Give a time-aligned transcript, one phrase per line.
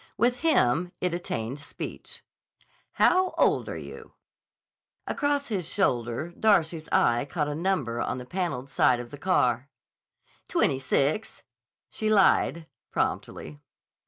[0.17, 2.23] With him it attained speech.
[2.93, 4.13] "How old are you?"
[5.05, 9.69] Across his shoulder Darcy's eye caught a number on the paneled side of the car.
[10.47, 11.43] "Twenty six,"
[11.91, 13.59] she lied promptly.